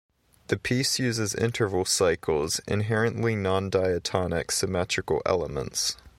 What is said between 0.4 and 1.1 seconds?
The piece